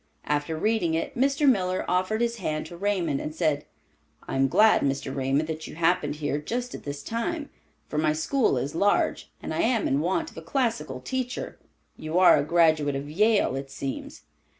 [0.25, 1.47] After reading it, Mr.
[1.47, 3.65] Miller offered his hand to Raymond, and said,
[4.27, 5.15] "I am glad, Mr.
[5.15, 7.51] Raymond, that you happened here just at this time,
[7.87, 11.59] for my school is large, and I am in want of a classical teacher.
[11.97, 14.23] You are a graduate of Yale, it seems?"